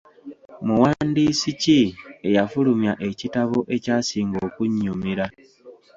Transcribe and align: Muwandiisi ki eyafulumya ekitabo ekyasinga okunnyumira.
Muwandiisi 0.65 1.49
ki 1.61 1.79
eyafulumya 2.27 2.93
ekitabo 3.09 3.57
ekyasinga 3.75 4.37
okunnyumira. 4.47 5.25